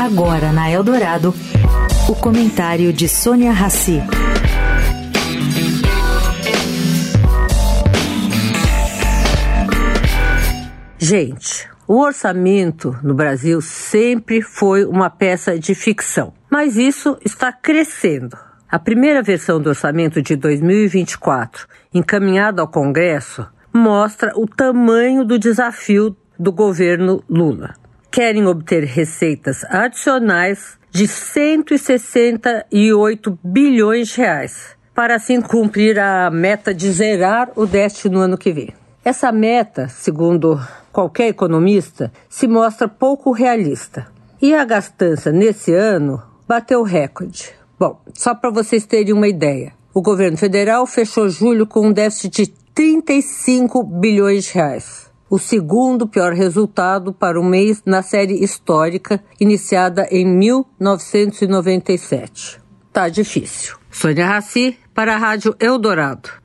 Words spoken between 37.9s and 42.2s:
no ano que vem. Essa meta, segundo qualquer economista,